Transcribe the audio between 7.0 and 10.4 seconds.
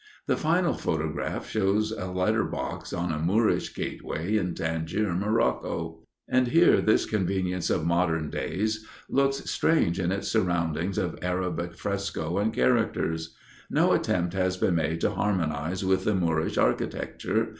convenience of modern days looks strange in its